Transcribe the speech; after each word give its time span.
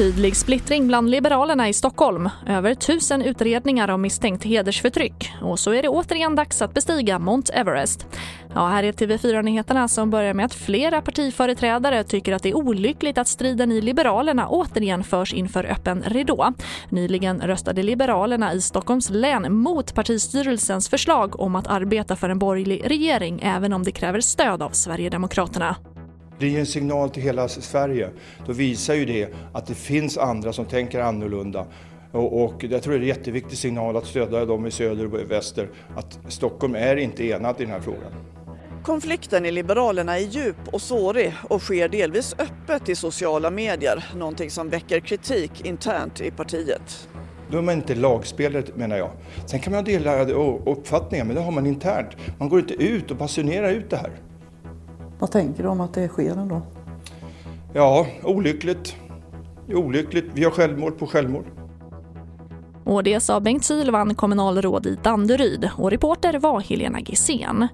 Tydlig 0.00 0.36
splittring 0.36 0.86
bland 0.86 1.10
Liberalerna 1.10 1.68
i 1.68 1.72
Stockholm. 1.72 2.28
Över 2.46 2.74
tusen 2.74 3.22
utredningar 3.22 3.88
om 3.88 4.00
misstänkt 4.00 4.44
hedersförtryck. 4.44 5.32
Och 5.42 5.58
så 5.58 5.72
är 5.72 5.82
det 5.82 5.88
återigen 5.88 6.34
dags 6.34 6.62
att 6.62 6.74
bestiga 6.74 7.18
Mount 7.18 7.52
Everest. 7.52 8.06
Ja, 8.54 8.66
här 8.68 8.82
är 8.82 8.92
TV4-nyheterna 8.92 9.88
som 9.88 10.10
börjar 10.10 10.34
med 10.34 10.46
att 10.46 10.54
flera 10.54 11.02
partiföreträdare 11.02 12.04
tycker 12.04 12.32
att 12.32 12.42
det 12.42 12.48
är 12.48 12.56
olyckligt 12.56 13.18
att 13.18 13.28
striden 13.28 13.72
i 13.72 13.80
Liberalerna 13.80 14.48
återigen 14.48 15.04
förs 15.04 15.34
inför 15.34 15.64
öppen 15.64 16.02
ridå. 16.06 16.52
Nyligen 16.88 17.40
röstade 17.40 17.82
Liberalerna 17.82 18.54
i 18.54 18.60
Stockholms 18.60 19.10
län 19.10 19.54
mot 19.54 19.94
partistyrelsens 19.94 20.88
förslag 20.88 21.40
om 21.40 21.56
att 21.56 21.66
arbeta 21.66 22.16
för 22.16 22.28
en 22.28 22.38
borgerlig 22.38 22.82
regering 22.84 23.40
även 23.42 23.72
om 23.72 23.82
det 23.82 23.92
kräver 23.92 24.20
stöd 24.20 24.62
av 24.62 24.70
Sverigedemokraterna. 24.70 25.76
Det 26.40 26.48
ger 26.48 26.60
en 26.60 26.66
signal 26.66 27.10
till 27.10 27.22
hela 27.22 27.48
Sverige. 27.48 28.10
Då 28.46 28.52
visar 28.52 28.94
ju 28.94 29.04
det 29.04 29.28
att 29.52 29.66
det 29.66 29.74
finns 29.74 30.18
andra 30.18 30.52
som 30.52 30.64
tänker 30.64 31.00
annorlunda. 31.00 31.66
Och, 32.12 32.44
och 32.44 32.64
jag 32.64 32.82
tror 32.82 32.92
det 32.92 32.98
är 32.98 33.02
en 33.02 33.06
jätteviktig 33.06 33.58
signal 33.58 33.96
att 33.96 34.06
stödja 34.06 34.44
dem 34.44 34.66
i 34.66 34.70
söder 34.70 35.04
och 35.14 35.30
väster 35.30 35.68
att 35.96 36.18
Stockholm 36.28 36.74
är 36.74 36.96
inte 36.96 37.24
enat 37.24 37.60
i 37.60 37.64
den 37.64 37.72
här 37.72 37.80
frågan. 37.80 38.12
Konflikten 38.82 39.46
i 39.46 39.50
Liberalerna 39.50 40.18
är 40.18 40.22
djup 40.22 40.56
och 40.72 40.82
sårig 40.82 41.34
och 41.48 41.62
sker 41.62 41.88
delvis 41.88 42.34
öppet 42.38 42.88
i 42.88 42.94
sociala 42.94 43.50
medier, 43.50 44.04
någonting 44.16 44.50
som 44.50 44.68
väcker 44.68 45.00
kritik 45.00 45.64
internt 45.64 46.20
i 46.20 46.30
partiet. 46.30 47.08
Då 47.50 47.58
är 47.58 47.62
man 47.62 47.74
inte 47.74 47.94
lagspelare 47.94 48.64
menar 48.74 48.96
jag. 48.96 49.10
Sen 49.46 49.60
kan 49.60 49.72
man 49.72 49.84
dela 49.84 50.24
uppfattningar, 50.66 51.24
men 51.24 51.36
det 51.36 51.42
har 51.42 51.52
man 51.52 51.66
internt. 51.66 52.08
Man 52.38 52.48
går 52.48 52.60
inte 52.60 52.74
ut 52.74 53.10
och 53.10 53.16
basunerar 53.16 53.70
ut 53.70 53.90
det 53.90 53.96
här. 53.96 54.10
Vad 55.20 55.30
tänker 55.30 55.62
du 55.62 55.68
om 55.68 55.80
att 55.80 55.94
det 55.94 56.08
sker 56.08 56.36
ändå? 56.36 56.62
Ja, 57.74 58.06
olyckligt. 58.22 58.96
Olyckligt. 59.68 60.30
Vi 60.34 60.44
har 60.44 60.50
självmål 60.50 60.92
på 60.92 61.06
självmål. 61.06 61.44
Och 62.84 63.02
det 63.02 63.20
sa 63.20 63.40
Bengt 63.40 63.64
Sylvan, 63.64 64.14
kommunalråd 64.14 64.86
i 64.86 64.98
Danderyd 65.02 65.70
och 65.76 65.90
reporter 65.90 66.38
var 66.38 66.60
Helena 66.60 67.00
Gissén. 67.00 67.68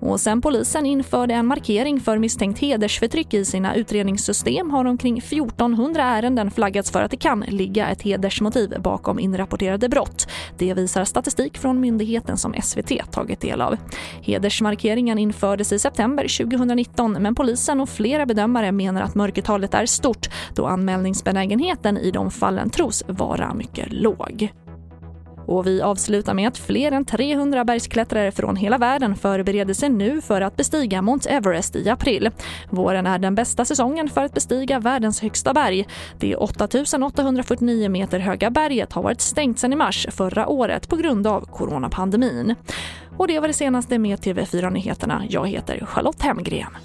Och 0.00 0.20
sen 0.20 0.40
polisen 0.40 0.86
införde 0.86 1.34
en 1.34 1.46
markering 1.46 2.00
för 2.00 2.18
misstänkt 2.18 2.58
hedersförtryck 2.58 3.34
i 3.34 3.44
sina 3.44 3.74
utredningssystem 3.74 4.70
har 4.70 4.84
omkring 4.84 5.18
1400 5.18 6.02
ärenden 6.02 6.50
flaggats 6.50 6.90
för 6.90 7.02
att 7.02 7.10
det 7.10 7.16
kan 7.16 7.40
ligga 7.40 7.88
ett 7.88 8.02
hedersmotiv 8.02 8.74
bakom 8.80 9.18
inrapporterade 9.18 9.88
brott. 9.88 10.28
Det 10.58 10.74
visar 10.74 11.04
statistik 11.04 11.58
från 11.58 11.80
myndigheten 11.80 12.36
som 12.36 12.54
SVT 12.62 13.12
tagit 13.12 13.40
del 13.40 13.60
av. 13.60 13.76
Hedersmarkeringen 14.22 15.18
infördes 15.18 15.72
i 15.72 15.78
september 15.78 16.22
2019 16.22 17.12
men 17.12 17.34
polisen 17.34 17.80
och 17.80 17.88
flera 17.88 18.26
bedömare 18.26 18.72
menar 18.72 19.02
att 19.02 19.14
mörkertalet 19.14 19.74
är 19.74 19.86
stort 19.86 20.26
då 20.54 20.66
anmälningsbenägenheten 20.66 21.98
i 21.98 22.10
de 22.10 22.30
fallen 22.30 22.70
tros 22.70 23.04
vara 23.08 23.54
mycket 23.54 23.92
låg. 23.92 24.50
Och 25.48 25.66
vi 25.66 25.82
avslutar 25.82 26.34
med 26.34 26.48
att 26.48 26.58
fler 26.58 26.92
än 26.92 27.04
300 27.04 27.64
bergsklättrare 27.64 28.32
från 28.32 28.56
hela 28.56 28.78
världen 28.78 29.16
förbereder 29.16 29.74
sig 29.74 29.88
nu 29.88 30.20
för 30.20 30.40
att 30.40 30.56
bestiga 30.56 31.02
Mount 31.02 31.30
Everest 31.30 31.76
i 31.76 31.88
april. 31.88 32.30
Våren 32.70 33.06
är 33.06 33.18
den 33.18 33.34
bästa 33.34 33.64
säsongen 33.64 34.08
för 34.08 34.24
att 34.24 34.34
bestiga 34.34 34.78
världens 34.78 35.20
högsta 35.20 35.54
berg. 35.54 35.86
Det 36.18 36.36
8849 36.36 37.88
meter 37.88 38.18
höga 38.18 38.50
berget 38.50 38.92
har 38.92 39.02
varit 39.02 39.20
stängt 39.20 39.58
sedan 39.58 39.72
i 39.72 39.76
mars 39.76 40.06
förra 40.10 40.48
året 40.48 40.88
på 40.88 40.96
grund 40.96 41.26
av 41.26 41.40
coronapandemin. 41.40 42.54
Och 43.16 43.28
det 43.28 43.40
var 43.40 43.48
det 43.48 43.54
senaste 43.54 43.98
med 43.98 44.18
TV4 44.18 44.70
Nyheterna. 44.70 45.24
Jag 45.28 45.48
heter 45.48 45.86
Charlotte 45.86 46.22
Hemgren. 46.22 46.76